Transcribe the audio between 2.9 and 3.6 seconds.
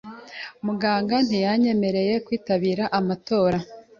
marato.